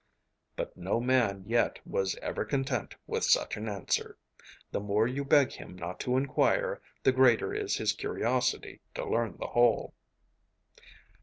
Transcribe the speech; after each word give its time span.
But 0.55 0.75
no 0.75 0.99
man 0.99 1.43
yet 1.45 1.77
was 1.85 2.15
ever 2.23 2.43
content 2.43 2.95
with 3.05 3.23
such 3.23 3.55
an 3.55 3.69
answer. 3.69 4.17
The 4.71 4.79
more 4.79 5.05
you 5.07 5.23
beg 5.23 5.51
him 5.51 5.75
not 5.75 5.99
to 5.99 6.17
inquire, 6.17 6.81
the 7.03 7.11
greater 7.11 7.53
is 7.53 7.75
his 7.77 7.93
curiosity 7.93 8.81
to 8.95 9.05
learn 9.05 9.37
the 9.39 9.45
whole. 9.45 9.93